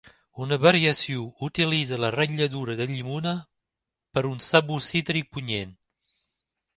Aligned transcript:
Una 0.43 0.57
variació 0.61 1.25
utilitza 1.47 1.99
la 2.03 2.09
ratlladura 2.15 2.75
de 2.79 2.87
llimona, 2.93 3.33
per 4.19 4.23
a 4.25 4.31
un 4.31 4.41
sabor 4.47 4.81
cítric 4.89 5.29
punyent. 5.37 5.77